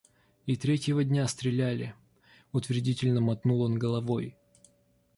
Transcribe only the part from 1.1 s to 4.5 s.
стреляли,— утвердительно мотнул он головой.